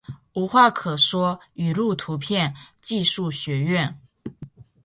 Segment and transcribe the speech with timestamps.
[0.33, 3.99] 无话可说语录图片技术学院